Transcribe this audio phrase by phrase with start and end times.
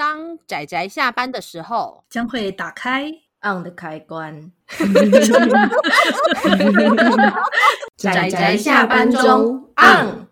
[0.00, 3.04] 当仔仔下班的时候，将会打开
[3.42, 4.50] on 的开关。
[7.98, 10.26] 仔仔下班中 on。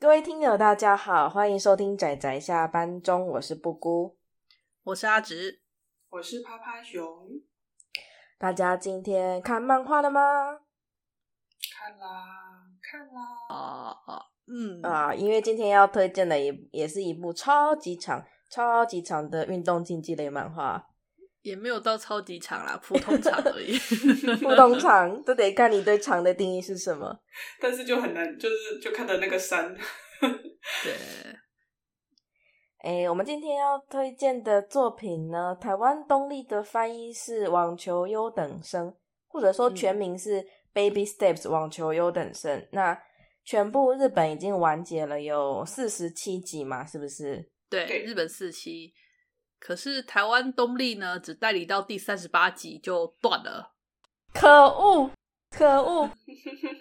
[0.00, 4.16] 各位听友，大家好，欢迎收听仔仔下班中，我是布姑，
[4.82, 5.60] 我是阿直，
[6.08, 7.04] 我是趴趴熊。
[8.38, 10.20] 大家今天看漫画了吗？
[11.70, 13.20] 看啦，看啦。
[13.50, 20.82] 啊啊，嗯啊，因为今天要推荐的也也是一部超级长、超级长的运动竞技类漫画，
[21.42, 23.78] 也没有到超级长啦，普通长而已。
[24.40, 27.18] 普通长，都得看你对长的定义是什么。
[27.60, 29.74] 但是就很难，就是就看到那个山。
[30.82, 30.94] 对。
[32.78, 38.86] 哎，我们今天要推荐的作品呢，台湾东立的翻译是《网球优等生》，
[39.26, 40.40] 或者说全名是
[40.72, 42.56] 《Baby Steps 网球优等生》。
[42.62, 42.68] 嗯。
[42.72, 42.98] 那
[43.44, 47.50] 全部日本已经完结了，有四十七集嘛，是不是？
[47.68, 48.92] 对，日本四期。
[49.58, 53.72] 可是台湾东立呢，只代理到第三十八集就断了。
[54.32, 55.10] 可恶，
[55.50, 56.10] 可恶！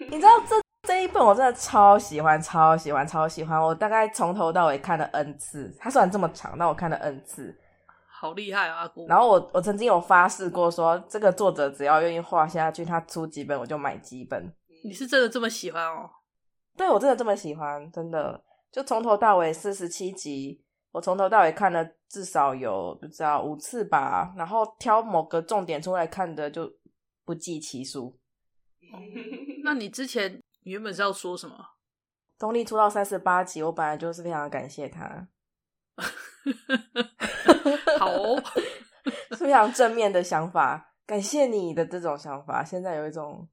[0.09, 0.55] 你知道这？
[0.83, 3.61] 这一本我真的超喜欢，超喜欢，超喜欢！
[3.61, 5.75] 我大概从头到尾看了 N 次。
[5.77, 7.53] 它虽然这么长，但我看了 N 次，
[8.07, 8.77] 好厉害啊！
[8.77, 9.05] 阿姑。
[9.05, 14.49] 然后我我曾经有发誓过说，这个作者只要愿意画下去，他出几本我就买几本。
[14.85, 16.09] 你是真的这么喜欢哦？
[16.77, 18.41] 对，我真的这么喜欢，真的
[18.71, 24.33] 就从头到尾四十七集，我从头到尾看了至少有不知道五次吧。
[24.37, 26.71] 然后挑某个重点出来看的就
[27.25, 28.17] 不计其数。
[29.63, 30.39] 那你之前？
[30.63, 31.55] 你原本是要说什么？
[32.37, 35.27] 东立出到三十八集，我本来就是非常感谢他。
[37.97, 38.41] 好、哦，
[39.31, 42.63] 是非常正面的想法，感谢你的这种想法。
[42.63, 43.47] 现在有一种，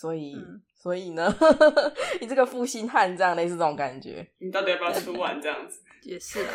[0.00, 1.34] 所以，嗯、所以呢，
[2.20, 4.24] 你这个负心汉，这样类似这种感觉。
[4.38, 5.80] 你到底要不要出完这样子？
[6.08, 6.54] 也是啊。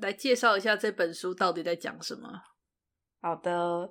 [0.00, 2.28] 来介绍一下这本书到底在讲什么？
[3.20, 3.90] 好的。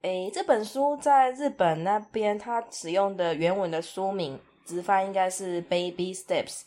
[0.00, 6.62] 诶，这本书在日本那边，它使用的原文的书名直翻应该是 “Baby Steps”，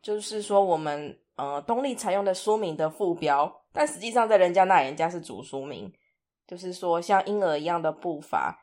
[0.00, 5.92] 就是说我们呃东立采用的书名的副标，但实际上在人家那，人家是主书名，
[6.46, 8.62] 就是说像婴儿一样的步伐。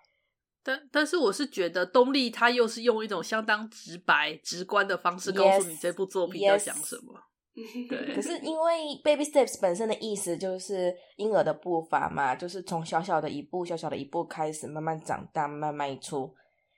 [0.64, 7.14] 但但是我是觉得东立他又是用一种相当直白、直观的方式告诉你这部作品在讲什么。
[7.54, 7.90] Yes, yes.
[7.90, 16.34] 对，可是因为 baby steps 本身的意思就是婴儿的步伐嘛，就是从小小的一步、小小的一步开始，慢慢长大，慢慢迈出，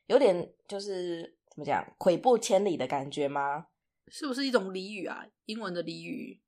[0.08, 3.68] 有点就是怎么讲，跬步千里的感觉吗？
[4.08, 5.26] 是不是一种俚语啊？
[5.46, 6.42] 英文的俚语？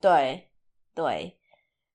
[0.00, 0.48] 对
[0.94, 1.38] 对，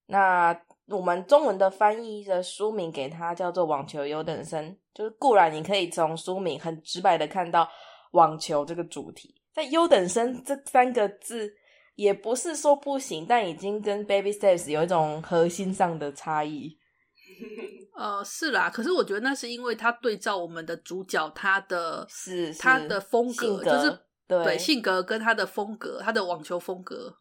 [0.06, 0.54] 那
[0.90, 4.64] 我们中文的翻译的书名给它叫做《网球优等生》，
[4.94, 7.70] 就是固然你可以从书名很直白的看到
[8.12, 11.54] 网球这个主题，在优等生这三个字。
[11.96, 16.80] 也不是说不行，但已经跟 Baby Steps 有一种核心上的差异。
[17.94, 27.14] 呃，是啦，可是我觉得那是因为他对照我们的主角，他的是，是他的风格，格就是对，对性格跟他的风格，他的网球风格，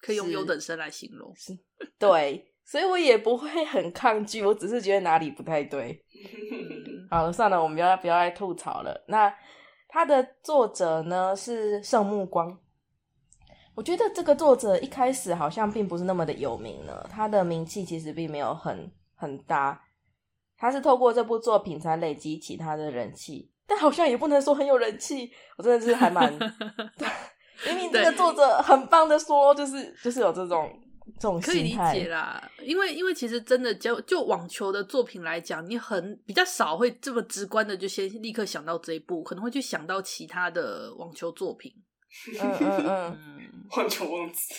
[0.00, 1.34] 可以用优等生来形容。
[1.34, 1.58] 是，
[1.98, 6.02] 对，所以我也不会很抗拒，我只是觉得哪里不太对。
[7.08, 9.04] 好了，算了，我们不要不要来吐槽了。
[9.06, 9.32] 那
[9.88, 12.58] 他的作者呢是圣目光。
[13.76, 19.80] 我觉得这个作者一开始好像并不是那么的有名呢，他的名气其实并没有很很大，
[20.56, 26.36] 他是透过这部作品才累积起他的人气，但好像也不能说很有人气，我真的是还蛮，
[26.96, 27.06] 对，
[27.66, 30.68] 明明这个作者很棒的说，就是就是有这种
[31.14, 41.72] 这种，可以理解啦，因为因为其实真的就就网球的作品来讲，你很比较少会这么直观的就先立刻想到这一部，可能会去想到其他的网球作品。
[42.40, 43.38] 嗯嗯 嗯，
[43.76, 44.54] 网球王子，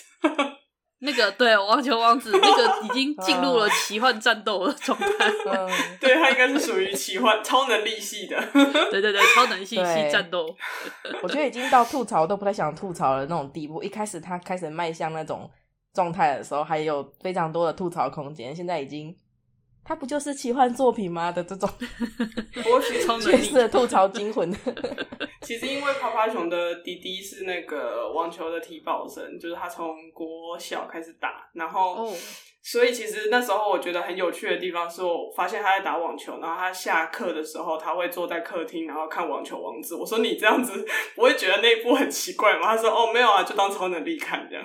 [1.00, 5.06] 那个对，网球王子那个已经进入了奇幻战斗的状态。
[5.46, 5.68] 嗯，
[6.00, 8.36] 对，他应该是属于奇幻超能力系的。
[8.90, 10.54] 对对对，超能力系战斗。
[11.22, 13.82] 我觉得已经到吐槽都不太想吐槽的那种地步。
[13.82, 15.50] 一开始他开始迈向那种
[15.92, 18.54] 状态的时候，还有非常多的吐槽空间。
[18.54, 19.16] 现在已经。
[19.84, 21.32] 他不就是奇幻作品吗？
[21.32, 21.66] 的这种，
[22.70, 24.52] 我是超能吐槽惊魂。
[25.40, 32.06] 其实因为趴趴熊的弟弟是那个网球的体保生，就是他从国小开始打，然后。
[32.60, 32.70] Oh.
[32.70, 39.94] 所以其实那时候我觉得很有趣的地方是我发现他在打网球，然后他下课的时候他会坐在客厅，然后看网球王子。
[39.94, 42.66] 我说你这样子不会觉得那一部很奇怪吗？
[42.66, 44.64] 他说哦没有啊，就当超能力看这样。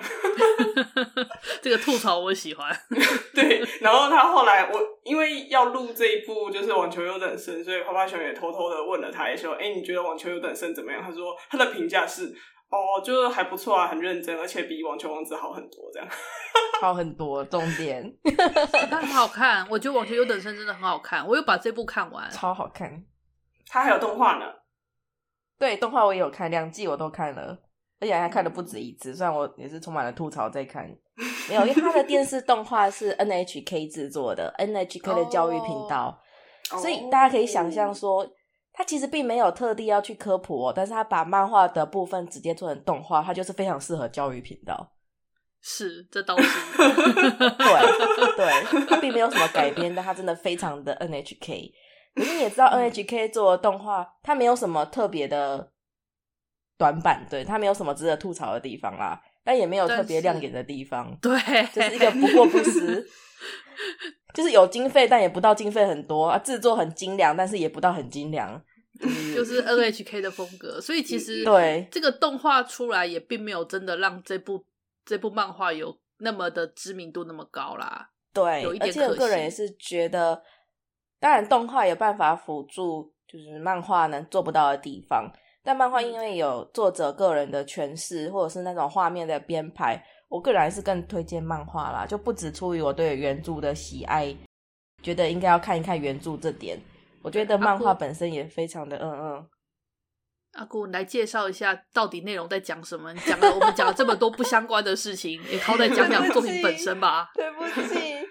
[1.62, 2.70] 这个吐槽我喜欢。
[3.34, 11.00] 对，然后他后来我因为要录这一部就是网球有等生，所以花花熊也偷偷的问了他一说，哎，你觉得网球有等生怎么样？
[11.02, 12.34] 他说他的评价是。
[12.74, 16.08] 哦，就是还不错啊，很认真，而且比网球王子好很多，这样。
[16.82, 18.04] 好很多，重点。
[18.90, 23.04] 但很好看，我觉得网球优等生真的很好看，我又把这部看完，超好看。
[23.68, 24.46] 它还有动画呢。
[25.56, 27.56] 对，动画我也有看，两季我都看了，
[28.00, 29.14] 而且还看了不止一次。
[29.14, 30.84] 虽然我也是充满了吐槽在看，
[31.48, 36.20] 没有，因为它的电视动画是 NHK 制作的，NHK 的教育频道
[36.72, 36.80] ，oh.
[36.80, 38.26] 所以大家可以想象说，
[38.76, 44.92] 它其实并没有特地要去科普哦，但是他把漫画的部分直接做成动画，它就是非常适合教育频道。
[45.62, 46.44] 是，这倒是。
[46.76, 51.72] 对对，他并没有什么改编，但他真的非常的 NHK。
[52.16, 55.72] 可是你也知道，NHK 做的动画，它没有什么特别的
[56.76, 61.32] 短板，对，它没有什么值得吐槽的地方啦，但也没有特别亮眼的地方，对，
[61.72, 63.04] 就是一个不过不失，
[64.34, 68.62] 就是有经费，但也不到经费很多啊，制作很精良，但是也不到很精良，
[69.34, 74.62] 就是 NHK 的风格，所以其实对这个动画出来也并没有真的让这部
[75.06, 80.42] 这部漫画有那么的知名度那么高啦，对，有一点可惜，而且我个人也是觉得。
[81.20, 85.26] 当然，动画有办法辅助，就是漫画能做不到的地方。
[85.62, 90.04] 但漫画因为有作者个人的诠释，或者是那种画面的编排，
[90.34, 92.04] 我个人还是更推荐漫画啦。
[92.04, 94.34] 就不只出于我对原著的喜爱，
[95.00, 96.76] 觉得应该要看一看原著这点。
[97.22, 99.46] 我觉得漫画本身也非常的嗯嗯。
[100.54, 103.12] 阿姑，你来介绍一下到底内容在讲什么？
[103.12, 107.30] 你讲了我们讲了这么多不相关的事情，也好歹讲讲作品本身吧。
[107.34, 108.26] 对不起。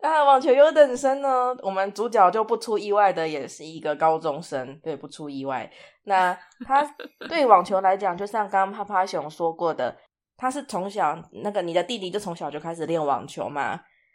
[0.00, 1.56] 那网球优等生呢？
[1.62, 5.68] 我们主角就不出意外的也是一个高中生，对，不出意外。
[6.04, 6.84] 那他
[7.28, 9.96] 对网球来讲，就像刚刚趴趴熊说过的，
[10.36, 13.74] 他是从小那个你的弟弟就从小就开始练网球嘛，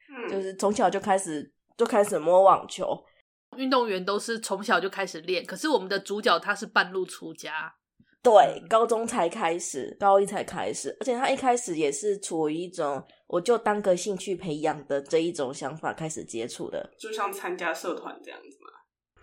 [0.09, 2.97] 嗯，就是从小就开始就开始摸网球。
[3.57, 7.73] 运动员都是从小就开始练，可是我们的主角他是半路出家。
[8.21, 18.71] 对，高中才开始，高一才开始，而且他一开始也是处于一种我就当个兴趣培养的这一种想法开始接触的，就像参加社团这样子嘛。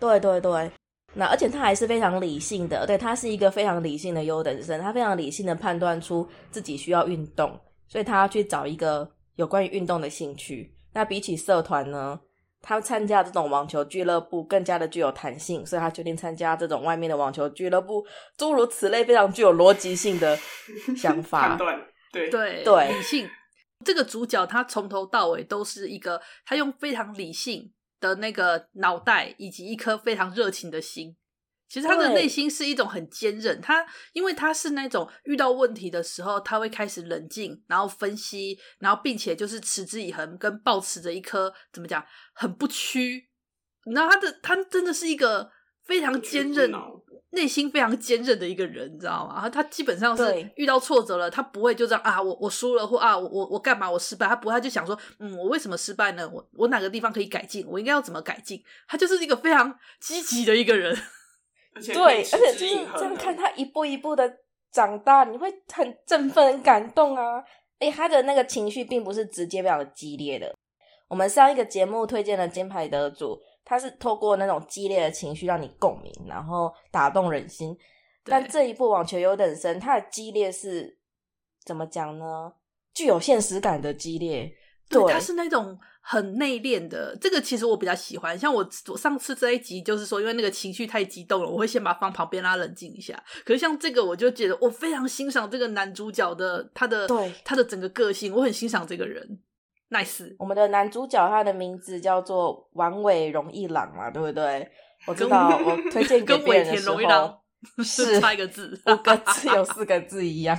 [0.01, 0.71] 对对对，
[1.17, 7.59] 那而且他还是非常理性的，对，他是一个非常理性的优等生，他非常理性的判断出自己需要运动，
[7.89, 10.75] 所以他要去找一个有关于运动的兴趣。
[10.93, 12.21] 那比起社团呢？
[12.63, 18.05] 他参加这种网球俱乐部更加的具有弹性，所以他决定参加这种外面的网球俱乐部。
[18.37, 20.37] 诸如此类，非常具有逻辑性的
[20.97, 21.51] 想法。
[21.51, 21.81] 判断，
[22.13, 23.29] 对对对，理性。
[23.85, 31.17] 这个主角他从头到尾都是一个，他用非常理性的那个脑袋，以及一颗非常热情的心。
[31.69, 43.29] 其实他的内心是一种很坚韧，他因为他是那种遇到问题的时候，他会开始冷静，然后分析，然后并且就是持之以恒，跟保持着一颗怎么讲很不屈。
[43.85, 45.51] 你知道他的他真的是一个
[45.85, 46.71] 非常坚韧，
[47.37, 49.49] 内心非常坚韧的一个人，你知道吗？
[49.49, 56.29] 他基本上是遇到挫折了，他不会就这样啊，我我输了或啊我我我干嘛我失败，他不会，他就想说，嗯，我为什么失败呢？
[56.33, 57.65] 我我哪个地方可以改进？
[57.69, 58.61] 我应该要怎么改进？
[58.89, 60.97] 他就是一个非常积极的一个人。
[61.93, 64.39] 对，而且就是这样看他一步一步的
[64.73, 67.45] 长大，你会很振奋、很感动啊！
[67.81, 70.55] 诶，他的那个情绪并不是直接非常的激烈的。
[71.09, 77.77] 我们上一个节目推荐的金牌得主，他是透过那种激烈的情绪让你共鸣，然后打动人心。
[78.25, 80.97] 但这一部网球有等生，它的激烈是
[81.67, 82.55] 怎么讲呢？
[82.95, 84.51] 具有现实感的激烈，
[84.89, 85.79] 对，它是那种。
[86.09, 88.39] 很内敛的，这个其实我比较喜欢。
[88.39, 93.21] 像我我上次这一集就是说，因为那个情绪太激动了，我会先把它放旁边，让他冷静一下。
[93.45, 99.41] 可是像这个，我就觉得我非常欣赏这个男主角的他的对他的整个个性，我很欣赏这个人。
[99.91, 104.69] nice，我们的男主角他的名字叫做丸尾荣一郎嘛，对不对？
[105.07, 107.41] 我知道，我推荐给别人的时候。
[107.83, 110.57] 是差一个字，五个字有四个字一样。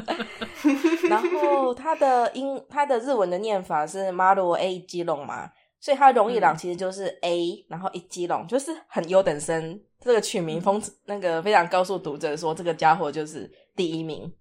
[1.10, 9.78] 然后他的英，他的日文的念法是 “maru A 基隆嘛，所以他荣一郎其实就是 A，、嗯、然后一基隆就是很优等生。
[10.00, 14.32] 这个取名风，那个非常告诉读者说，这个家伙就是第一名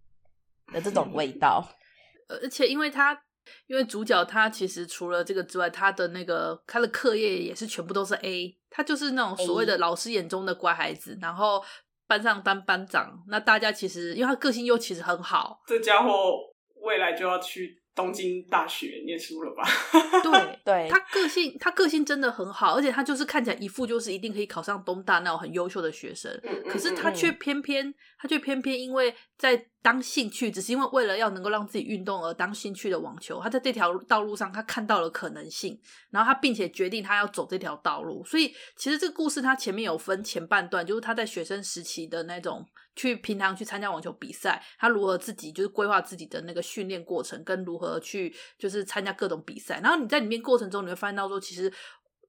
[0.71, 1.61] 的这种味道。
[2.29, 3.19] 而且因为他。
[3.67, 11.63] 因为主角他其实除了这个之外，他的那个他的课业也是全部都是 A，他就是那种所谓的老师眼中的乖孩子然后
[12.07, 13.23] 班上当班长。
[13.27, 16.09] 那大家其实因为他个性又其实很好，这家伙
[16.81, 19.63] 未来就要去东京大学念书了吧？
[20.21, 26.31] 对 对，他个性他个性真的很好，而且他就是看起来一副就是一定可以考上东大那种很优秀的学生，
[26.69, 33.39] 可是他却偏偏他却偏偏因为在当兴趣，只是因为为了要能够让自己运动而当兴趣的网球。
[33.39, 38.25] 他在这条道路上，他看到了可能性，然后他并且决定他要走这条道路。
[38.25, 42.65] 所以其实这个故事他前面有分前半段，就是他在学生时期的那种
[42.96, 49.80] 去平常去参加网球比赛，他如何自己就是规划自己的那个训练过程，跟如何去就是参加各种比赛。
[49.84, 51.72] 然后你在里面过程中，你会发现到说，其实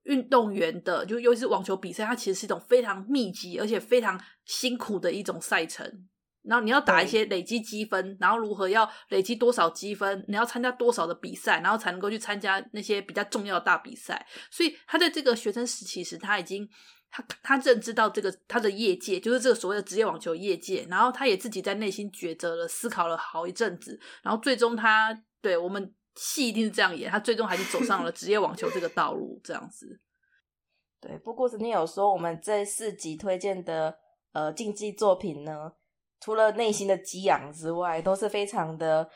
[0.03, 6.07] 运动员的就尤其是网球比赛，它其实是一种非常密集而且非常辛苦的一种赛程。
[6.47, 10.23] 然后你要打一些累积积分，然后如何要累积多少积分？
[10.27, 14.25] 你要参加多少的比赛，然后才能够去参加那些比较重要的大比赛。
[14.49, 16.67] 所以他在这个学生时期时，他已经
[17.11, 29.99] 他他认知到这个他的业界就是这个所谓的职业网球业界，然后他也自己在内心抉择了，思考了好一阵子，然后最终他对我们戏一定是这样演，他最终还是走上了职业网球这个道路，这样子。
[30.99, 33.97] 对，不过你有说我们这四集推荐的
[34.31, 35.73] 呃竞技作品呢？
[36.19, 39.09] 除了内心的激昂之外，都是非常的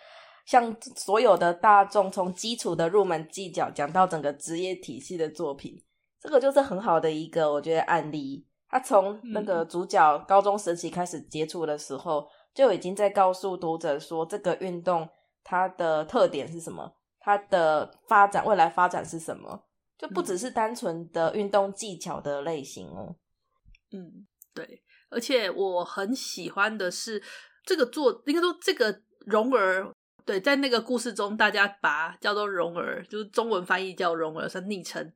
[0.46, 5.82] 像所有的大众从基础的入门技巧讲到整个职业体系的作品，
[6.20, 8.46] 这个就是很好的一个我觉得案例。
[8.70, 15.06] 他从那个主角高中时期开始接触的时候，就已经在告诉读者说，这个运动
[15.44, 16.90] 它的特点是什么，
[17.20, 19.66] 它的发展未来发展是什么，
[19.98, 23.14] 就不只是单纯的运动技巧的类型哦。
[23.92, 24.82] 嗯，对。
[25.12, 27.22] 而且我很喜欢的是
[27.66, 29.92] 这个作，应该说这个蓉儿，
[30.26, 35.12] 对，在那个故事中，大家把叫做蓉儿，就是中文翻译叫蓉儿，是昵称。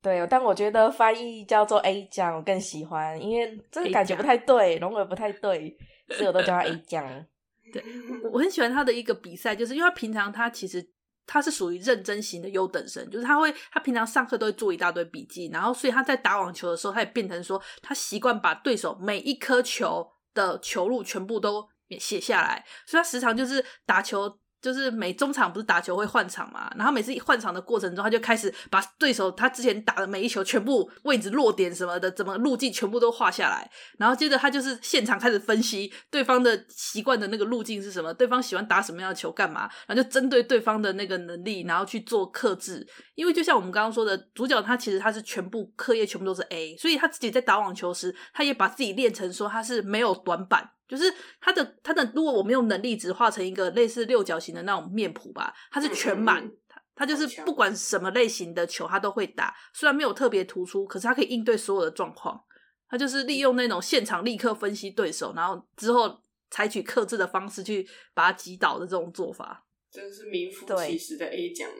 [0.00, 5.76] 对，但我觉得翻译叫做 A 酱，我更喜欢，因为这个感觉不太对，蓉儿不太对，
[6.08, 7.26] 所以我都叫他 A 酱。
[7.72, 7.84] 对，
[8.32, 10.88] 我很喜欢他的一个比赛，就是因为他平常他其实。
[11.32, 21.68] 他是属于认真型的优等生，就是他会，他平常上课都会做一大堆笔记，然后所以他在打网球的时候，他也变成说，他习惯把对手每一颗球的球路全部都
[22.00, 24.39] 写下来，所以他时常就是打球。
[24.60, 42.86] 就是每中场不是打球会换场嘛，然后每次换场的过程中，他就开始把对手他之前打的每一球全部位置落点什么的，怎么路径全部都画下来，然后接着他就是现场开始分析对方的习惯的那个路径是什么，对方喜欢打什么样的球干嘛，然后就针对对方的那个能力，然后去做克制。
[43.14, 50.70] 因为就像我们刚刚说的，主角他其实他是全部课业全部都是 A，所以他自己在打网球时，他也把自己练成说他是没有短板。
[50.90, 51.04] 就是
[51.40, 62.44] 他的他的，如果我没有能力，只画成一个类似六角形的那种面谱吧，他是全满，他他就是不管什么类型的球他都会打，虽然没有特别突出，可是他可以应对所有的状况。
[62.88, 66.20] 他就是利用那种现场立刻分析对手，然后之后
[66.50, 71.70] 采取克制的方式去把他击倒的这种做法，真的是名副其实的 A 奖。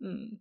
[0.00, 0.38] 嗯，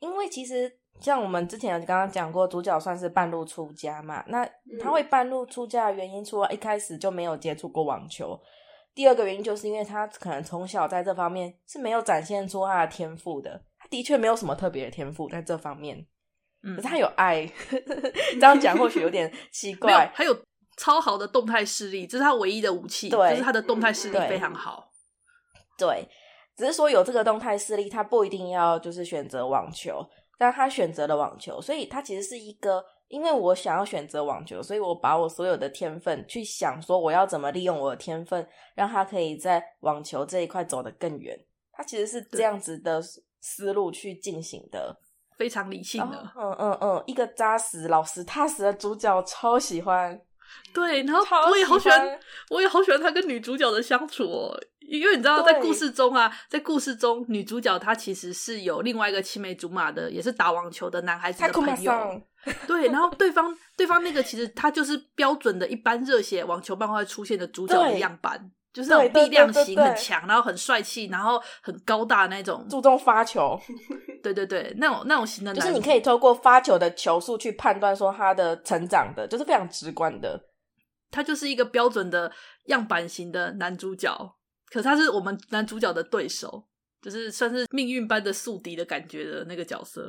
[0.00, 0.79] 因为其实。
[0.98, 4.24] 像我们之前刚刚讲过，主角算是半路出家嘛。
[4.28, 4.48] 那
[4.80, 8.38] 他会半路出家的原因，除了一开始就没有接触过网球，
[8.94, 13.62] 第二个原因就是因为他可能从小在这方面是没有展现出他的天赋的。
[13.78, 16.06] 他的确没有什么特别的天赋在这方面，
[16.62, 17.50] 可是他有爱。
[18.38, 20.12] 这样讲或许有点奇 怪。
[20.14, 20.36] 他有
[20.76, 23.08] 超好的动态视力，这是他唯一的武器。
[23.08, 24.90] 对，就是他的动态视力非常好。
[25.78, 26.08] 对，对，
[26.58, 30.06] 只是说有这个动态视力，他不一定要就是选择网球。
[30.40, 41.38] 但他选择了网球，所以他其实是一个，因为我想要选择网球，所以我把我所有的天分去想说我要怎么利用我的天分，让他可以在网球这一块走得更远。
[41.72, 43.02] 他其实是这样子的
[43.42, 44.98] 思路去进行的，
[45.36, 46.32] 非常理性的。
[46.34, 50.18] 嗯嗯嗯，一个扎实、老实、踏实的主角，超喜欢。
[50.72, 54.58] 对，然后我也好喜欢，我也好喜欢他跟女主角的相处哦。
[54.90, 62.22] 因为你知道，在故事中啊，在故事中，女主角她其实是有另外一个青梅竹马的，也是打网球的男孩子的朋友。
[62.66, 73.56] 对，然后对方对方那个其实他就是标准的一般热血网球漫画出现的主角的样板，就是那种力量型很强，然后很帅气，然后很高大那种，注重发球。
[74.22, 80.40] 对对对，那种那种型的男，就是你可以透过发球的球速去判断说他的成长的，就是非常直观的。
[81.12, 82.32] 他就是一个标准的
[82.66, 84.34] 样板型的男主角。
[84.70, 86.64] 可是他是我们男主角的对手，
[87.02, 90.08] 就是算是命运般的宿敌的感觉的那个角色。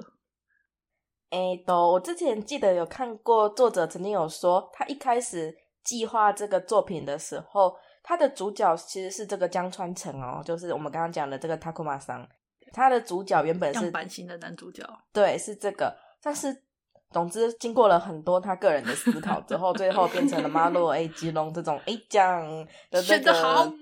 [1.29, 12.27] 哎、欸，都我之前记得有看过，作者曾经有说，他一开始计划这个作品的时候，他的主角其实是这个江川城哦，就是我们刚刚讲的这个 Takuma 桑。
[12.73, 15.93] 他的主角原本是样板型的男主角，对，是这个。
[16.21, 16.63] 但是
[17.11, 22.45] 总之，经过了很多他个人的思考之后，最后变成了马洛 A 吉隆这种 A 酱
[22.89, 23.73] 的那个。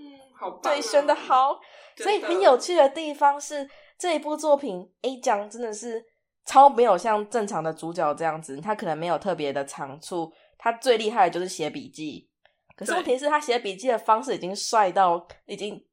[0.61, 1.59] 对，选的好，
[1.97, 6.03] 所以很有趣的地方是这一部作品 A 奖真的是
[6.45, 12.29] 超没有像正常的主角这样子，他可能没有特别的长处，他最厉害的就是写笔记，
[12.75, 15.83] 可是问题是，他写笔记的方式已经帅到，已经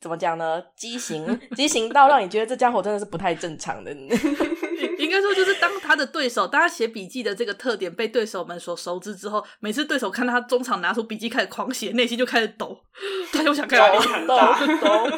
[0.00, 0.62] 怎么讲呢？
[0.76, 3.90] 畸形，畸形到让你觉得这家伙真的是不太正常的。
[4.98, 12.76] 应该说，就是当他的对手，当他写笔记的这个特点被对手们所熟知之后，每次对手看到他中场拿出笔记开始狂写，内心就开始抖，
[13.32, 14.36] 他又想开始抖
[14.80, 15.16] 抖。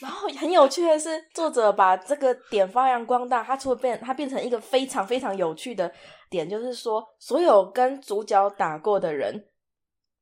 [0.00, 5.92] 然后很有趣的是，作者把这个点发扬光大，他除了变，他变成一个非常非常有趣的
[6.30, 9.46] 点，就是说，所有跟主角打过的人，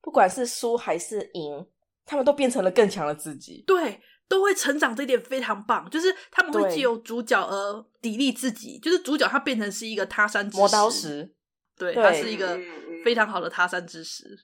[0.03, 1.67] 不管是输还是赢，
[2.05, 3.65] 他们都变成了更强的自己。
[3.67, 4.01] 对。
[4.29, 5.89] 都会成长，这一点非常棒。
[5.91, 11.35] 就是他们会借由主角而砥砺自己，就是主角他变成是一个他山之石，磨刀石，
[11.77, 12.59] 对，他是一个
[13.05, 14.37] 非常好的他山之石。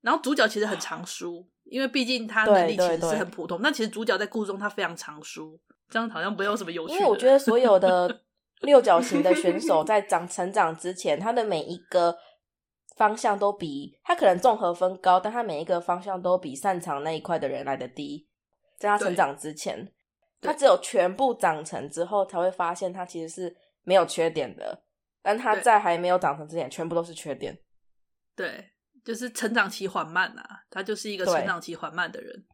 [0.00, 3.58] 然后主角其实很常输，因为毕竟他能力其实是很普通。
[3.62, 6.94] 但其实主角在故事中他非常常输，这样好像没有什么有趣。
[6.94, 8.22] 因为我觉得所有的
[8.60, 12.14] 六角形的选手在长成长之前，他的每一个
[12.96, 18.28] 方向都比他可能综合分高，但他每一个方向都比擅长那一块的人来的低。
[18.78, 19.92] 在他成长之前，
[20.40, 24.82] 他只有全部长成之后，才会发现他其实是没有缺点的。
[25.22, 27.58] 但他在还没有长成之前，全部都是缺点。
[28.36, 28.72] 对，
[29.04, 32.44] 就是成长期缓慢啊，他就是一个成长期缓慢的人。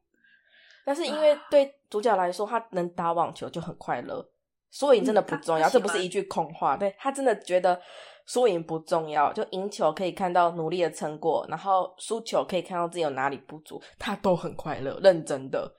[0.85, 4.25] 但是因为对主角来说，他能打网球就很快乐，
[4.71, 5.69] 输赢真的不重要。
[5.69, 7.81] 这不是一句空话，对，他真的觉得
[8.27, 15.73] 输赢不重要，就赢球可以看到努力的成果，然后输球可以看到自己有哪里不足，他都很快乐，认真的。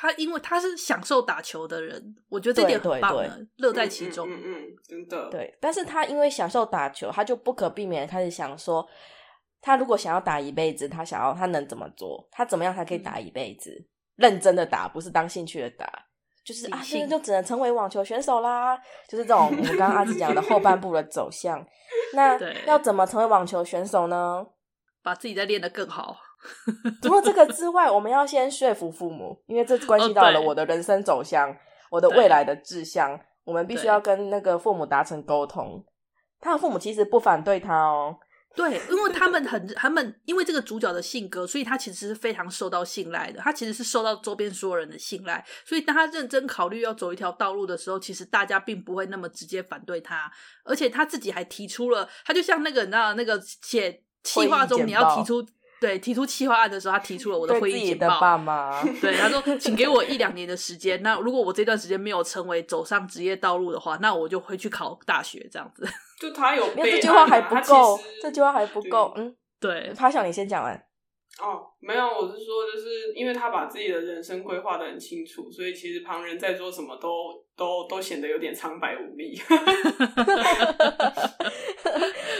[0.00, 4.30] 他因为他是享受打球的人，我觉得这点很棒的，乐在其中。
[4.30, 5.28] 嗯嗯，真的。
[5.28, 8.88] 对，但是他因为享受打球，他就不可避免开始想说，
[9.60, 12.28] 他如果想要打一辈子，他想要他能怎么做？
[12.30, 13.72] 他怎么样才可以打一辈子？
[13.72, 15.90] 嗯、认真的打，不是当兴趣的打，
[16.44, 18.78] 就是啊，现在就只能成为网球选手啦。
[19.08, 21.58] 就是这种我们刚刚阿梓讲的后半部的走向。
[22.14, 24.46] 那要怎么成为网球选手呢？
[25.02, 26.16] 把自己再练得更好。
[27.02, 31.56] 除了这个之外，我们要先说服父母，因为这关系到了我的人生走向，
[31.90, 33.20] 我的未来的志向。
[33.44, 35.82] 我们必须要跟那个父母达成沟通。
[36.38, 38.14] 他的父母其实不反对他哦，
[38.54, 43.40] 对，因为他们很他们因为这个主角的性格，所以他其实是非常受到信赖的。
[43.40, 50.30] 他其实是受到周边所有人的信赖，所以当他认真考虑要走一条道路的时候，其实大家并不会那么直接反对他，
[50.64, 55.42] 而且他自己还提出了，他就像那个你知道那个写企划中你要提出。
[55.80, 58.08] 对，提出企划案的时候，他提出了我的会议简报。
[58.08, 61.00] 的爸妈， 对，他说：“请给我一两年的时间。
[61.02, 65.48] 那如果我这段时间没有成为走上职业道路的话，那我就回去考大学。
[65.50, 65.86] 这样子。”
[66.20, 69.12] 就他有，没有这句话还不够，这句话还不够。
[69.16, 70.87] 嗯，对，他想你先讲完。
[71.40, 79.40] 哦，没有，我是说，就是因为他把自己的人生规划的很清楚，所以其实旁人在做什么都都都显得有点苍白无力。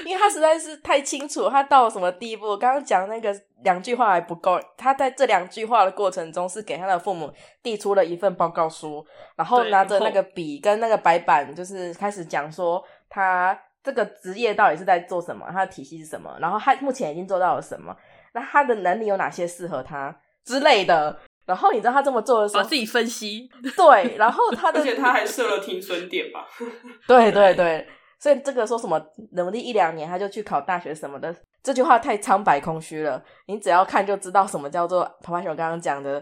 [0.04, 2.56] 因为他实在是太清楚，他到了什么地步。
[2.56, 3.32] 刚刚讲那个
[3.62, 7.32] 两句话还不够，他在这两句话的过程中是给他的父母
[7.62, 9.06] 递出了一份报告书，
[9.36, 17.94] 然后拿着那个笔跟那个白板，就是开始讲说他这个职业到底是在做什么，他的体系是什么，然后他目前已经做到了什么。
[18.38, 21.18] 那他的能力有哪些适合他之类的？
[21.46, 26.46] 然后你知道他这么做的时候，把自己分析对，然后他的 而且他还设了停损点吧？
[27.08, 27.88] 对对对，
[28.20, 29.00] 所以这个说什么
[29.32, 33.22] 努力一两年他就去考大学什么的，这句话太苍白空虚了。
[33.46, 36.20] 你只要看就知道什么叫做跑跑熊刚刚讲的，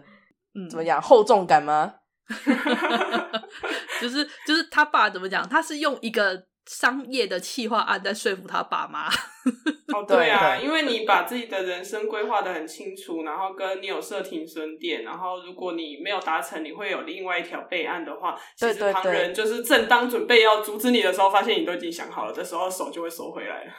[0.55, 1.95] 嗯，怎么讲厚重感吗？
[4.01, 5.47] 就是就是他爸怎么讲？
[5.49, 6.45] 他是用一个。
[6.67, 9.09] 商业的企划案在说服他爸妈。
[9.95, 23.73] 哦，对啊，因为你把自己的人生规划的很清楚，然后跟你有设停损点，然后如果你没有达成，你会有另外一条备案的话，其实旁人就是正当准备要阻止你的时候，发现你都已经想好了，这时候手就会收回来了。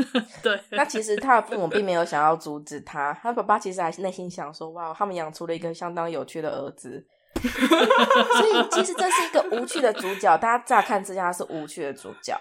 [0.42, 7.04] 对，那其实他的父母并没有想要阻止他，他爸爸其实还是内心想说：“哇，他们养出了一个相当有趣的儿子。”
[7.42, 12.38] 所以其实这是一个无趣的主角，大家乍看之下他是无趣的主角，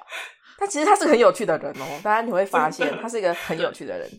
[0.58, 2.00] 但其实他是个很有趣的人哦。
[2.04, 4.10] 大家你会发现他是一个很有趣的人，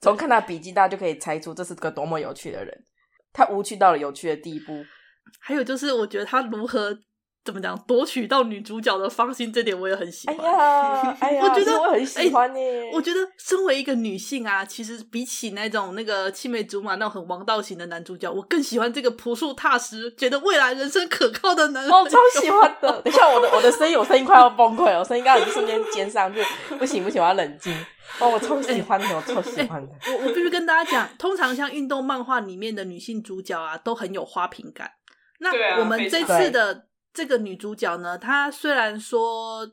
[0.00, 2.84] 从看他笔记，大家就可以猜出这是个多么有趣的人。
[3.32, 4.84] 他无趣到了有趣的地步。
[5.40, 6.98] 还有就是，我觉得他如何。
[7.44, 7.78] 怎么讲？
[7.86, 10.36] 夺取到女主角的芳心，这点我也很喜欢。
[10.36, 12.90] 哎呀， 哎呀，我觉得我很喜欢呢、欸。
[12.92, 21.90] 我觉得身为一个女性啊，其实比起那种那个青梅竹马那种很王道型的男主角，我更喜欢这个朴素踏实、觉得未来人生可靠的男人。
[21.90, 23.00] 我超喜欢的。
[23.00, 26.44] 等一下，我的我的声音，我声音快要崩溃了，我声音刚刚已经瞬间尖上去，
[26.78, 27.72] 不行不行，我要冷静。
[28.18, 29.92] 哦，我超喜欢的，我超喜欢的。
[30.08, 34.90] 我我必须跟大家讲，通常像运动漫画里面的女性主角啊，都很有花瓶感。
[35.40, 36.87] 那我们这次的。
[37.12, 39.70] 这个女主角呢，她虽然说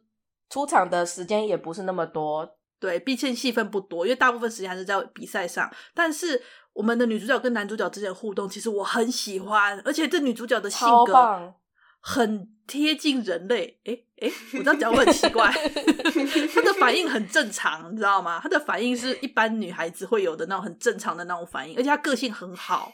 [0.50, 5.71] 出场的时间也不是那么多，对，毕竟戏份不多，因为大部分时间还是在比赛上。
[5.93, 6.41] 但是
[6.74, 11.54] 我们的女主角跟男主角之间的互动，其实我很喜欢，而且这女主角的性格
[12.00, 13.80] 很贴近人类。
[13.86, 15.52] 哎哎，我这样讲我很奇怪，
[16.54, 18.39] 她的反应很正常，你知道吗？
[18.41, 22.93] 她的反应是一般女孩子会有的那种很正常的那种反应，而且她个性很好，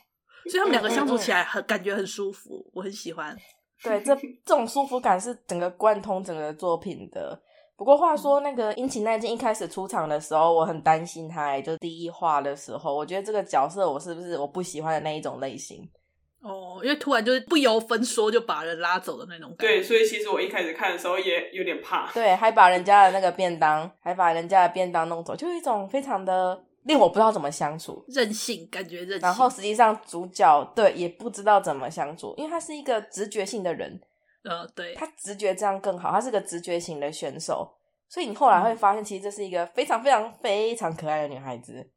[0.49, 3.37] 所以他们两个相处起来很感觉很舒服，我很喜欢。
[3.83, 7.39] 对，这这种舒服感是整个贯通整个作品的。
[7.75, 15.79] 不过话说，那个樱井奈津一开始出场的时候，我很担心他，就第一话的时候，我觉得这个角色我是不是我不喜欢的那一种类型？
[16.43, 19.75] 哦，因为突然就是不由分说就把人拉走的那种感觉。
[19.75, 22.11] 对，所以其实我一开始看的时候也有点怕。
[22.11, 29.19] 对，还把人家的那个便当，还把人家的便当弄走，就一种非常的令我不知道怎么相处，任性，感觉任性。
[29.19, 34.01] 然后实际上主角对也不知道怎么相处，因为他是一个直觉性的人。
[34.43, 37.71] 呃，对，他直觉这样更好，他是个直觉型的选手，
[38.09, 41.91] 所以你后来会发现，其实这是一个非常非常非常可爱的女孩子。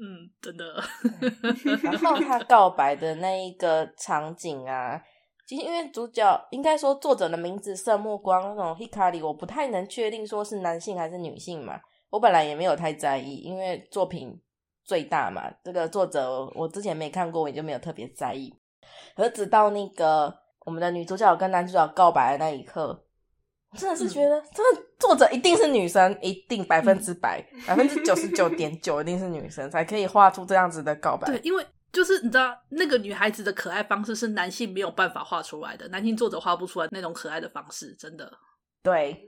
[0.00, 0.80] 嗯，真的。
[1.82, 5.02] 然后他 告白的那一个场景啊，
[5.44, 11.80] 其实因为主角应该说作者的名字色目光那种 Hikari，我不太能确定说是男性还是女性嘛。
[12.10, 14.40] 我本来也没有太在意，因为作品
[14.84, 18.54] 最大嘛，这个作者我之前没看过，我也就没有特别在意。
[19.16, 20.34] 而直到那个。
[20.66, 22.88] 我们的女主角跟男主角告白的那一刻，
[23.70, 31.26] 我真的是觉得，这个作者一定是女生，一定百分之百，百分之九十九 点九一定是女生，才可以画出这样子的告白。
[31.26, 38.30] 对，因为就是你知道，那个女孩子的可爱方式是男性没有办法画出来的，男性作者画不出来那种可爱的方式，真的。
[38.82, 39.26] 对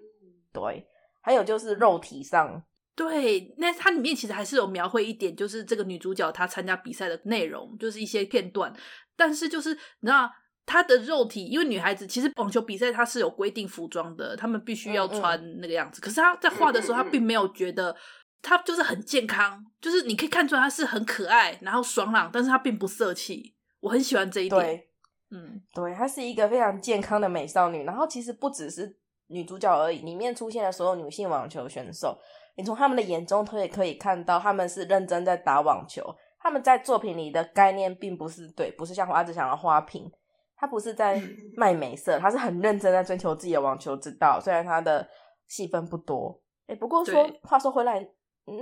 [0.52, 0.86] 对，
[1.22, 2.62] 还有就是肉体上，
[2.94, 8.72] 对，那它里面其实还是有描绘一点，就是这个女主角她参加比赛的内容，就是一些片段，
[9.16, 10.30] 但是就是你知道。
[10.66, 15.98] 她的肉体，因为女孩子其实网球比赛她是有规定服装的，她们必须要穿那个样子。
[15.98, 17.96] 嗯嗯，可是她在画的时候，她并没有觉得
[18.40, 23.56] 她就是很健康，就是你可以看出来她是很可爱，然后爽朗，但是她并不色气。
[23.80, 24.62] 我很喜欢这一点。
[24.62, 24.88] 对，
[25.30, 27.82] 嗯，对，她是一个非常健康的美少女。
[27.82, 32.16] 然后其实不只是女主角而已，里面出现的所有女性网球选手，
[32.60, 36.14] 你从他们的眼中都也可以看到，他们是认真在打网球。
[36.38, 40.10] 他们在作品里的概念并不是对，不是像花子想的花瓶。
[40.54, 41.18] 他不是在
[41.56, 44.38] 卖美色，他是很认真在追求自己的网球之道。
[44.38, 45.08] 虽然他的
[45.46, 48.06] 戏份不多，哎、欸，不过说话说回来，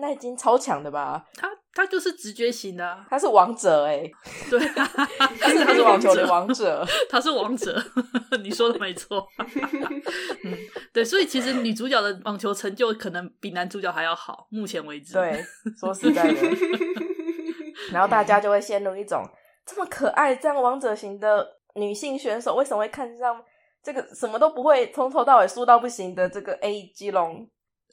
[0.00, 1.24] 那已经超强的吧？
[1.34, 4.12] 他他就是直觉型的、啊，他是王者哎、欸，
[4.50, 4.84] 对，他
[5.48, 7.82] 是他是网球的王者， 他是王者，
[8.42, 9.26] 你说的没错。
[10.44, 10.58] 嗯，
[10.92, 15.14] 对，所以其实女主角的网球成就可能比男主角还要好，目前为止。
[15.14, 15.44] 对，
[15.78, 16.40] 说实在的，
[17.92, 19.22] 然后大家就会陷入一种
[19.64, 21.58] 这么可爱、这样王者型的。
[21.74, 23.40] 女性选手为什么会看上
[23.84, 27.48] 这个什么都不会、从头到尾输到不行的这个 A 基隆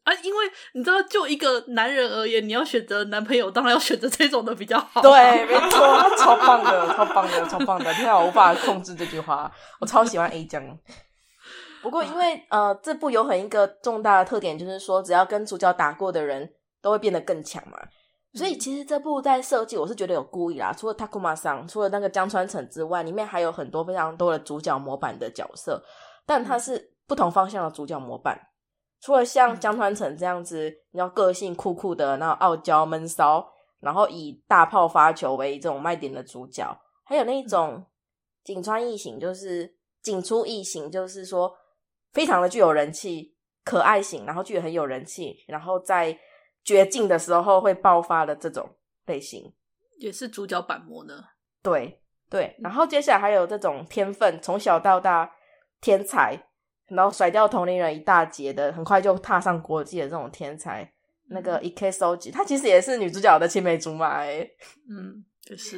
[0.05, 0.13] 啊？
[0.23, 5.01] 因为你知道，就一个男人而言，你要选择男朋友，当然要选择这种的比较好。
[5.01, 7.93] 对，没错，超棒的，超棒的，超棒的！
[7.95, 10.63] 天啊，我无法控制这句话，我超喜欢 A 江。
[11.81, 16.49] 不过，因为呃，这部有很一个重大的特点，就是说，只要跟主角打过的人
[16.81, 17.77] 都会变得更强嘛。
[18.33, 20.73] 所以其实这部在设计，我是觉得有故意啦。
[20.77, 25.81] 除了 Takuma 桑，除了那个江川城之外，里面还有很多非常多的主角模板的角色，
[26.25, 28.37] 但它是不同方向的主角模板。
[29.05, 33.47] 除了像江川城这样子，你要个性酷酷的，然后傲娇闷骚，
[33.79, 37.85] 然后以大炮发球为这种卖点的主角，还有那种
[38.43, 41.55] 井川异形，就是井出异形，就是说
[42.13, 46.17] 非常的具有人气，可爱型，然后具有很有人气，然后在。
[46.67, 48.67] 绝境的时候会爆发的这种
[49.05, 49.53] 类型，
[49.99, 51.13] 也是主角板模呢。
[51.61, 55.31] 对对，然后接下来还有这种天分，从小到大
[55.79, 56.47] 天才，
[56.87, 60.91] 然后甩掉同龄人一大截的，很快就踏上国际的这种天才，
[61.29, 64.47] 那个 Ike Soji，他其实也是女主角的青梅竹马哎。
[64.89, 65.77] 嗯，就是。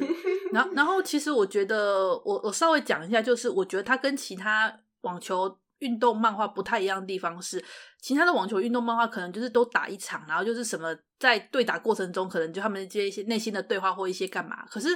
[0.52, 5.58] 然后然后其实我觉得，我我稍微讲一下，就是我觉得他跟其他网球。
[5.80, 7.64] 运动漫画不太一样的地方是，
[8.00, 14.66] 其他的网球运动漫画可能就是都打一场，然后就是什么在对打过程中，可能就他们接一些内心的对话或一些干嘛。
[14.66, 14.88] 可是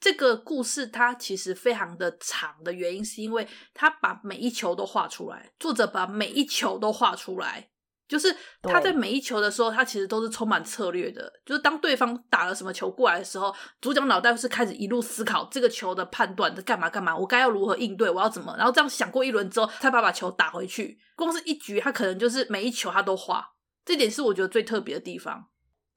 [0.00, 7.70] 这个故事它其实非常的长的原因，是因为他把每一球都画出来，作者把每一球都画出来。
[8.06, 11.30] 就是他在每一球的时候，他其实都是充满策略的。
[11.44, 20.98] 就是当对方打了什么球过来的时候，主角脑袋是开始一路思考这个球的判断，这干嘛干嘛，我该要如何应对，我要怎么，然后这样想过一轮之后，他把把球打回去。
[21.14, 23.46] 光是一局，他可能就是每一球他都画，
[23.84, 25.48] 这点是我觉得最特别的地方。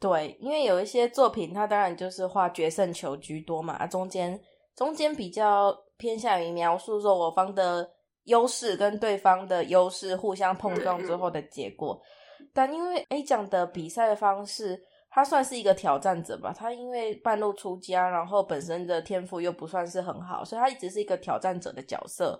[0.02, 4.38] 对，因为有一些作品，它当然就是画决胜球居多嘛，中间
[4.76, 7.90] 中间比较偏向于描述说我方的。
[8.26, 12.00] 优势跟对方的优势互相碰撞之后的结果，
[12.54, 16.54] 但因为 A 奖的比赛的方式，他算是一个挑战者吧。
[16.56, 22.40] 他因为半路出家，然后本身的天赋又不算是很好，所以他一直是一个挑战者的角色。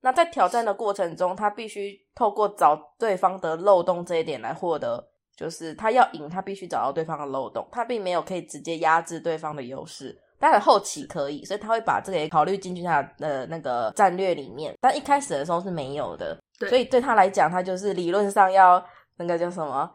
[0.00, 7.66] 那在挑战的过程中，他必须透过找对方的漏洞这一点来获得，就是他要赢，他必须找到对方的漏洞。
[7.72, 14.74] 他并没有可以直接压制对方的优势，当然后期可以，所以他会把这个也考虑进去他的那个战略里面。
[14.80, 18.84] 但一开始的时候是没有的，对，所以对他来讲，他就是理论上要
[19.18, 19.90] 那个叫什么，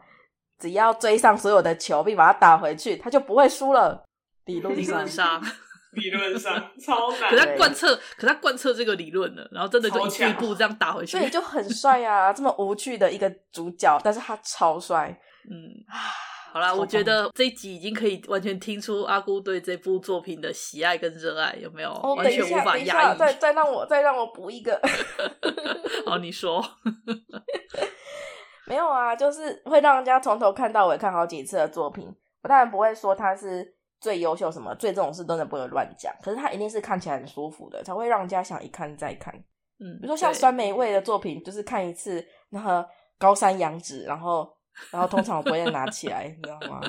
[0.58, 4.02] 只要追上所有的球并把它打回去，他就不会输了。
[4.44, 5.42] 理论上。
[5.92, 12.32] 理论上超 难，可他贯彻，可他贯彻这个理论了，然后真的就一步一步这样打回去，所以就很帅啊！
[12.32, 15.20] 这么无趣的一个主角，但是他超帅。
[15.48, 15.72] 嗯，
[16.52, 21.90] 好啦，我觉得这一集已经可以完全听出阿姑对这部作品的喜爱跟热爱，有没有？
[22.02, 23.18] 哦、完全无法压抑。
[23.18, 24.80] 再再让我再让我补一个。
[26.04, 26.60] 好，你说。
[28.66, 32.06] 没有啊，就是会让人家从头看到尾看好几次的作品。
[32.42, 33.76] 我当然不会说他是。
[34.00, 34.74] 最优秀什么？
[34.76, 36.10] 最这种事都能不能乱讲？
[36.22, 39.30] 可是他一定是看起来很舒服的，才会让人家想一看再看。
[39.78, 44.50] 嗯，比如说像酸梅味的作品，就是看一次，那个高山仰止，然后，
[44.90, 46.80] 然后通常我不会拿起来，你知道吗？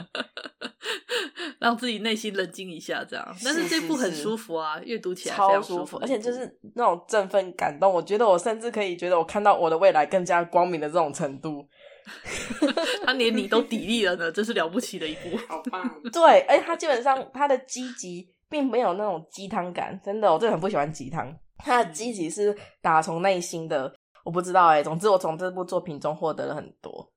[1.60, 3.36] 让自己内心冷静一下，这样。
[3.44, 7.92] 但是这部很舒服啊，阅读起来超舒服，而且就是那种振奋感动。
[7.92, 11.68] 我觉得我甚至可以觉得我看到我的未来更加光明的这种程度。
[13.06, 16.02] 他连你都砥砺了呢，真是了不起的一部，好棒！
[16.12, 21.32] 对，而且他基本上他的积极并没有那种鸡汤感，真的，我真的很不喜欢鸡汤。
[21.60, 23.94] 他的积极是打从内心的，
[24.26, 24.82] 我不知道哎。
[24.82, 27.08] 总之，我从这部作品中获得了很多，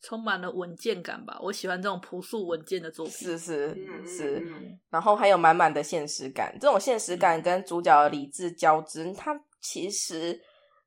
[0.00, 1.38] 充满了稳健感吧。
[1.42, 4.46] 我喜欢这种朴素稳健的作品，是是是。
[4.90, 10.40] 然后还有满满的现实感，这种现实感跟主角的理智交织，它其实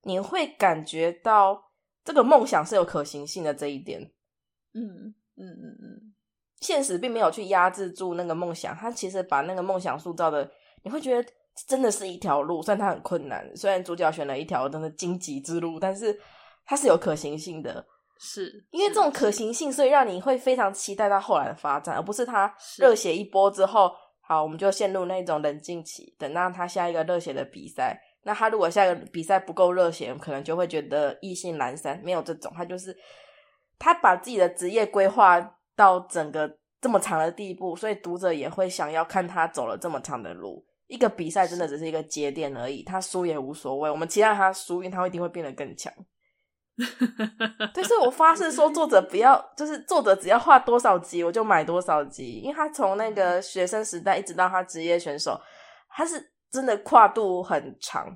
[0.03, 1.69] 你会感觉到。
[2.03, 4.01] 这个梦想是有可行性的这一点，
[4.73, 6.13] 嗯嗯嗯嗯，
[6.59, 10.49] 现实并没有去压制住那个梦想，它其实把那个梦想塑造的，
[10.81, 11.29] 你会觉得
[11.67, 16.19] 真的是一条路，虽然它很困难，虽然主角选了一条真的荆棘之路，但是
[16.65, 17.85] 它是有可行性的，
[18.23, 27.99] 是因为这种可行性，所以让你会非常期待它后来的发展，而不是他热血一波之后，好，我们就陷入那种冷静期，等到他下一个热血的比赛。
[28.23, 31.99] 那他如果下个比赛不够热血，可能就会觉得意兴阑珊。
[32.03, 32.95] 没有这种，他就是
[33.79, 35.41] 他把自己的职业规划
[35.75, 36.47] 到整个
[36.79, 40.63] 这么长的地步，所以读者也会想要看他走了这么长的路。
[40.85, 43.89] 一个比赛真的只是一个节点而已，他输也无所谓。
[43.89, 45.91] 我们期待他输，因为他一定会变得更强。
[47.73, 55.39] 但是我发誓说，作者不要，就是作者只要画多少集，我就买多少集，因为他从那个学生时代一直到他职业选手，
[55.89, 56.29] 他是。
[56.51, 58.13] 真的跨度很长，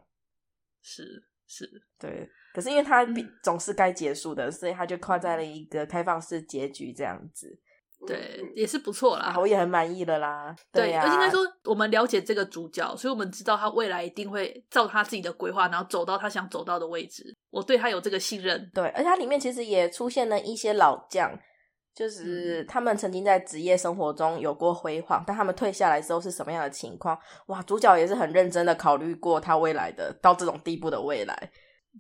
[0.82, 1.66] 是是，
[1.98, 2.30] 对。
[2.54, 3.08] 可是因为他
[3.42, 7.58] 总是该结束的，所以他就跨在了一个开放式结局这样子。
[8.08, 10.56] 对，也是不错啦，我也很满意的啦。
[10.72, 17.36] 对呀，而且应该说，我们了解这个主角，所以我们知道他未来一定会照他自己的规划，然后走到他想走到的位置。
[17.50, 18.70] 我对他有这个信任。
[18.74, 21.32] 对，而且它里面其实也出现了一些老将。
[21.96, 27.18] 就是他们曾经在职业生活中有过辉煌，但他们退下来之后是什么样的情况？
[27.48, 31.52] 哇，主角也是很认真的考虑过他未来的到这种地步的未来，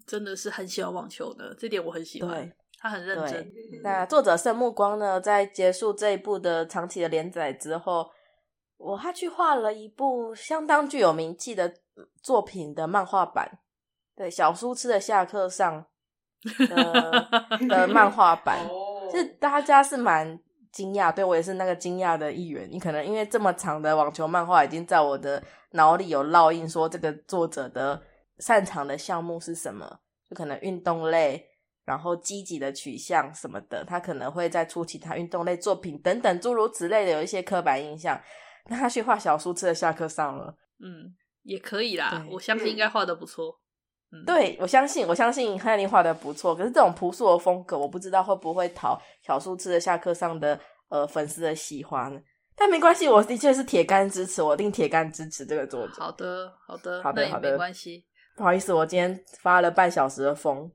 [0.05, 2.29] 真的是很喜欢网球的，这点我很喜欢。
[2.29, 2.51] 对，
[2.85, 3.51] 他很认真。
[3.81, 8.07] 那作者圣木光呢，在结束这一部的长期的连载之后，
[8.77, 11.73] 我他去画了一部相当具有名气的
[12.21, 13.57] 作品的漫画版，
[14.15, 15.83] 对，小书痴的下课上
[16.69, 17.27] 的
[17.67, 18.59] 的漫画版。
[19.11, 20.39] 是大家是蛮
[20.71, 22.67] 惊讶，对我也是那个惊讶的一员。
[22.71, 27.99] 你可能因为这么长的网球漫画已经在我的脑里有烙印，说这个作者的
[28.37, 31.47] 擅长的项目是什么，就可能运动类，
[31.85, 38.19] 然后积极的取向什么的，他可能会再出其他运动类作品等等诸如此类的，有一些刻板印象。
[38.67, 43.59] 那他去画小书痴的下课上了，嗯，也可以啦，我相信应该画的不错。
[44.25, 46.55] 对，我相信，我相信汉林画的不错。
[46.55, 52.23] 可是这种朴素的风格，我不知道会不会讨小书痴的下课上的呃粉丝的喜欢。
[52.55, 55.93] 但没关系，我的确是铁杆支持，我一定铁杆支持这个作者。
[55.99, 58.05] 好的，好的，好的，好的，没关系。
[58.37, 60.71] 不好意思，我今天发了半小时的疯。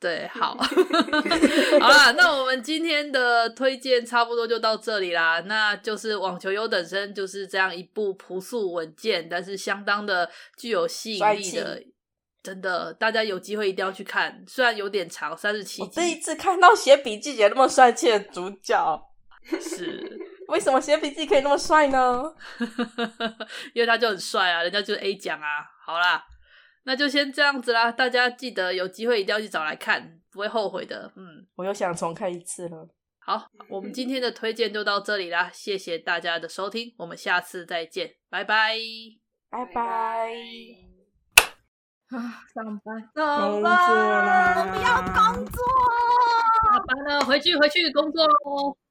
[0.00, 0.56] 对，好，
[1.78, 5.40] 好啦，那我们今天的推荐差不多就到这里啦。
[5.40, 11.82] 那就是网球优等生就是这样一部朴素稳健，但是相当的具有吸引力的。
[12.42, 15.82] 真的，大家有机会一定要去看，虽然有点长，三十七集。
[15.82, 18.98] 我第一次看到写笔记也那么帅气的主角，
[19.60, 22.24] 是 为什么写笔记可以那么帅呢？
[23.74, 25.68] 因为他就很帅啊，人家就是 A 奖啊。
[25.84, 26.24] 好啦，
[26.84, 30.16] 那就先这样子啦，大家记得有机会一定要去找来看。
[30.32, 31.12] 不会后悔的。
[31.16, 32.88] 嗯，我又想重看一次了。
[33.18, 38.76] 好，我们今天的推荐就到这里啦，谢谢大家的收听，我们下次再见，拜拜，
[39.50, 40.30] 拜拜。
[42.10, 42.16] 啊，
[42.54, 45.64] 上班，上班，我不要工作，
[46.62, 48.76] 下班了，回去回去工作喽。